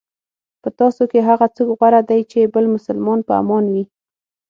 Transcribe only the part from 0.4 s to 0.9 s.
په